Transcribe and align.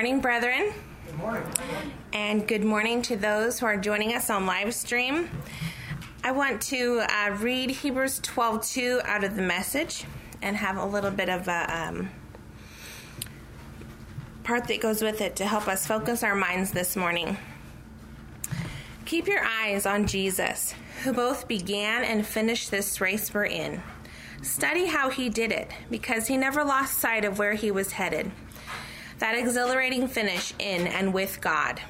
morning, 0.00 0.20
brethren. 0.20 0.72
Good 1.04 1.18
morning. 1.18 1.52
And 2.14 2.48
good 2.48 2.64
morning 2.64 3.02
to 3.02 3.16
those 3.16 3.60
who 3.60 3.66
are 3.66 3.76
joining 3.76 4.14
us 4.14 4.30
on 4.30 4.46
live 4.46 4.72
stream. 4.72 5.28
I 6.24 6.32
want 6.32 6.62
to 6.62 7.02
uh, 7.06 7.36
read 7.38 7.68
Hebrews 7.68 8.20
12:2 8.20 9.04
out 9.04 9.24
of 9.24 9.36
the 9.36 9.42
message 9.42 10.06
and 10.40 10.56
have 10.56 10.78
a 10.78 10.86
little 10.86 11.10
bit 11.10 11.28
of 11.28 11.48
a 11.48 11.66
um, 11.78 12.08
part 14.42 14.68
that 14.68 14.80
goes 14.80 15.02
with 15.02 15.20
it 15.20 15.36
to 15.36 15.44
help 15.44 15.68
us 15.68 15.86
focus 15.86 16.22
our 16.22 16.34
minds 16.34 16.70
this 16.70 16.96
morning. 16.96 17.36
Keep 19.04 19.26
your 19.26 19.44
eyes 19.44 19.84
on 19.84 20.06
Jesus, 20.06 20.74
who 21.04 21.12
both 21.12 21.46
began 21.46 22.04
and 22.04 22.26
finished 22.26 22.70
this 22.70 23.02
race 23.02 23.34
we're 23.34 23.44
in. 23.44 23.82
Study 24.40 24.86
how 24.86 25.10
he 25.10 25.28
did 25.28 25.52
it, 25.52 25.70
because 25.90 26.26
he 26.26 26.38
never 26.38 26.64
lost 26.64 26.96
sight 26.96 27.26
of 27.26 27.38
where 27.38 27.52
he 27.52 27.70
was 27.70 27.92
headed 27.92 28.32
that 29.20 29.36
exhilarating 29.36 30.08
finish 30.08 30.52
in 30.58 30.86
and 30.86 31.14
with 31.14 31.40
God. 31.40 31.80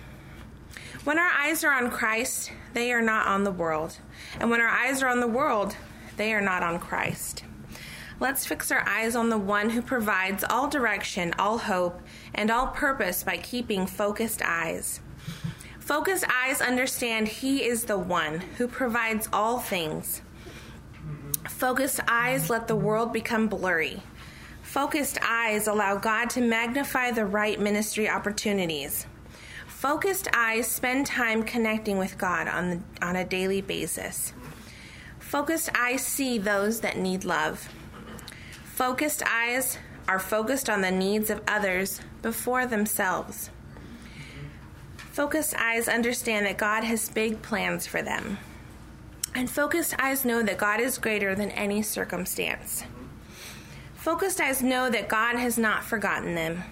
When 1.05 1.19
our 1.19 1.31
eyes 1.31 1.65
are 1.65 1.73
on 1.73 1.91
Christ, 1.91 2.53
they 2.75 2.93
are 2.93 3.01
not 3.01 3.27
on 3.27 3.45
the 3.45 3.51
world. 3.51 3.99
And 4.39 4.51
when 4.51 4.61
our 4.61 4.69
eyes 4.69 5.03
are 5.03 5.09
on 5.09 5.21
the 5.21 5.27
world, 5.27 5.75
they 6.17 6.35
are 6.35 6.41
not 6.43 6.63
on 6.63 6.79
Christ. 6.79 7.45
Let's 8.19 8.45
fix 8.45 8.71
our 8.71 8.87
eyes 8.87 9.17
on 9.17 9.31
the 9.31 9.39
one 9.39 9.71
who 9.71 9.81
provides 9.81 10.45
all 10.45 10.69
direction, 10.69 11.33
all 11.39 11.57
hope, 11.57 12.03
and 12.35 12.51
all 12.51 12.67
purpose 12.67 13.25
by 13.25 13.39
keeping 13.39 13.87
focused 13.87 14.43
eyes. 14.45 15.01
Focused 15.79 16.25
eyes 16.29 16.61
understand 16.61 17.29
He 17.29 17.65
is 17.65 17.85
the 17.85 17.97
one 17.97 18.41
who 18.59 18.69
provides 18.69 19.29
all 19.33 19.59
things. 19.59 20.21
Focused 21.49 22.01
eyes 22.07 22.51
let 22.51 22.69
the 22.69 22.77
world 22.77 23.13
become 23.13 23.49
blurry. 23.49 24.03
Focused 24.63 25.19
eyes 25.23 25.67
allow 25.67 25.97
God 25.97 26.31
to 26.31 26.41
magnify 26.41 27.11
the 27.11 27.27
right 27.27 27.59
ministry 27.59 28.09
opportunities. 28.09 29.07
Focused 29.67 30.29
eyes 30.35 30.67
spend 30.67 31.07
time 31.07 31.43
connecting 31.43 31.99
with 31.99 32.19
God 32.19 32.47
on, 32.49 32.71
the, 32.71 32.81
on 33.07 33.17
a 33.17 33.25
daily 33.25 33.63
basis. 33.63 34.33
Focused 35.19 35.71
eyes 35.75 36.05
see 36.05 36.39
those 36.39 36.81
that 36.81 36.99
need 36.99 37.25
love. 37.25 37.69
Focused 38.65 39.23
eyes 39.27 39.79
are 40.07 40.19
focused 40.19 40.69
on 40.69 40.81
the 40.81 40.91
needs 40.91 41.31
of 41.31 41.41
others 41.47 42.01
before 42.21 42.67
themselves. 42.67 43.51
Focused 44.97 45.55
eyes 45.57 45.89
understand 45.89 46.47
that 46.47 46.57
God 46.57 46.85
has 46.85 47.09
big 47.09 47.43
plans 47.43 47.87
for 47.87 48.03
them. 48.03 48.39
And 49.35 49.49
focused 49.49 49.95
eyes 49.99 50.25
know 50.25 50.43
that 50.43 50.59
God 50.59 50.81
is 50.81 50.99
greater 50.99 51.35
than 51.35 51.51
any 51.53 51.83
circumstance. 51.83 52.85
Focused 54.01 54.41
eyes 54.41 54.63
know 54.63 54.89
that 54.89 55.11
God 55.11 55.37
has 55.37 55.59
not 55.59 55.85
forgotten 55.85 56.35
them. 56.35 56.65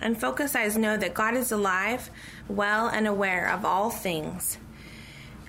And 0.00 0.16
focused 0.16 0.54
eyes 0.54 0.78
know 0.78 0.96
that 0.96 1.14
God 1.14 1.34
is 1.34 1.50
alive, 1.50 2.10
well, 2.46 2.86
and 2.86 3.08
aware 3.08 3.50
of 3.50 3.64
all 3.64 3.90
things. 3.90 4.56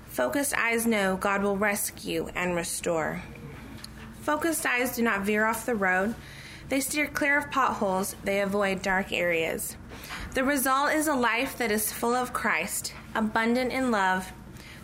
Focused 0.08 0.58
eyes 0.58 0.88
know 0.88 1.16
God 1.16 1.44
will 1.44 1.58
rescue 1.58 2.32
and 2.34 2.56
restore. 2.56 3.22
Focused 4.22 4.66
eyes 4.66 4.96
do 4.96 5.04
not 5.04 5.22
veer 5.22 5.46
off 5.46 5.68
the 5.68 5.76
road. 5.76 6.16
They 6.70 6.80
steer 6.80 7.06
clear 7.06 7.38
of 7.38 7.52
potholes, 7.52 8.16
they 8.24 8.42
avoid 8.42 8.82
dark 8.82 9.12
areas. 9.12 9.78
The 10.34 10.44
result 10.44 10.92
is 10.92 11.08
a 11.08 11.14
life 11.14 11.56
that 11.60 11.72
is 11.72 11.92
full 11.92 12.16
of 12.16 12.34
Christ, 12.34 12.96
abundant 13.14 13.72
in 13.72 13.92
love, 13.92 14.34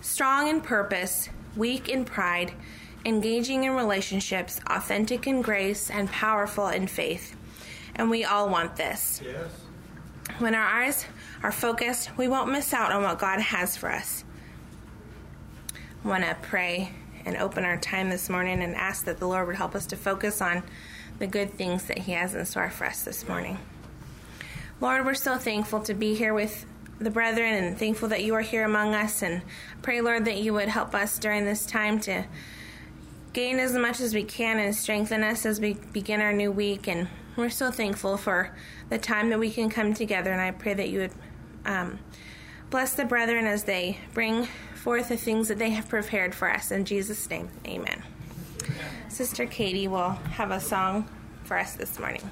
strong 0.01 0.47
in 0.49 0.61
purpose, 0.61 1.29
weak 1.57 1.89
in 1.89 2.05
pride, 2.05 2.53
engaging 3.05 3.63
in 3.63 3.71
relationships, 3.71 4.59
authentic 4.67 5.27
in 5.27 5.41
grace, 5.41 5.89
and 5.89 6.09
powerful 6.09 6.67
in 6.67 6.87
faith. 6.87 7.35
And 7.95 8.09
we 8.09 8.23
all 8.23 8.49
want 8.49 8.75
this. 8.75 9.21
Yes. 9.23 9.49
When 10.39 10.53
our 10.53 10.65
eyes 10.65 11.05
are 11.41 11.51
focused, 11.51 12.15
we 12.17 12.27
won't 12.27 12.51
miss 12.51 12.73
out 12.73 12.91
on 12.91 13.03
what 13.03 13.17
God 13.17 13.39
has 13.39 13.75
for 13.75 13.91
us. 13.91 14.23
I 16.03 16.07
want 16.07 16.23
to 16.23 16.37
pray 16.41 16.91
and 17.25 17.37
open 17.37 17.65
our 17.65 17.77
time 17.77 18.09
this 18.09 18.29
morning 18.29 18.61
and 18.61 18.75
ask 18.75 19.05
that 19.05 19.19
the 19.19 19.27
Lord 19.27 19.47
would 19.47 19.55
help 19.55 19.75
us 19.75 19.85
to 19.87 19.95
focus 19.95 20.41
on 20.41 20.63
the 21.19 21.27
good 21.27 21.53
things 21.53 21.85
that 21.85 21.97
He 21.99 22.11
has 22.11 22.35
in 22.35 22.45
store 22.45 22.69
for 22.69 22.85
us 22.85 23.03
this 23.03 23.27
morning. 23.27 23.57
Lord, 24.79 25.05
we're 25.05 25.15
so 25.15 25.37
thankful 25.37 25.79
to 25.81 25.93
be 25.93 26.13
here 26.13 26.33
with 26.33 26.65
the 26.99 27.09
brethren 27.09 27.53
and 27.53 27.77
thankful 27.77 28.09
that 28.09 28.23
you 28.23 28.33
are 28.35 28.41
here 28.41 28.63
among 28.63 28.95
us. 28.95 29.21
And 29.21 29.41
pray, 29.81 30.01
Lord, 30.01 30.25
that 30.25 30.37
you 30.37 30.53
would 30.53 30.69
help 30.69 30.95
us 30.95 31.19
during 31.19 31.45
this 31.45 31.65
time 31.65 31.99
to 32.01 32.25
gain 33.33 33.59
as 33.59 33.73
much 33.73 33.99
as 33.99 34.13
we 34.13 34.23
can 34.23 34.59
and 34.59 34.75
strengthen 34.75 35.23
us 35.23 35.45
as 35.45 35.59
we 35.59 35.73
begin 35.93 36.21
our 36.21 36.33
new 36.33 36.51
week. 36.51 36.87
And 36.87 37.07
we're 37.35 37.49
so 37.49 37.71
thankful 37.71 38.17
for 38.17 38.55
the 38.89 38.97
time 38.97 39.29
that 39.29 39.39
we 39.39 39.51
can 39.51 39.69
come 39.69 39.93
together. 39.93 40.31
And 40.31 40.41
I 40.41 40.51
pray 40.51 40.73
that 40.73 40.89
you 40.89 40.99
would 40.99 41.13
um, 41.65 41.99
bless 42.69 42.93
the 42.95 43.05
brethren 43.05 43.45
as 43.45 43.63
they 43.63 43.99
bring 44.13 44.47
forth 44.75 45.09
the 45.09 45.17
things 45.17 45.47
that 45.49 45.59
they 45.59 45.69
have 45.71 45.87
prepared 45.87 46.33
for 46.33 46.49
us. 46.49 46.71
In 46.71 46.85
Jesus' 46.85 47.29
name, 47.29 47.49
amen. 47.65 48.01
Sister 49.09 49.45
Katie 49.45 49.87
will 49.87 50.11
have 50.11 50.51
a 50.51 50.59
song 50.59 51.07
for 51.43 51.57
us 51.57 51.75
this 51.75 51.99
morning. 51.99 52.29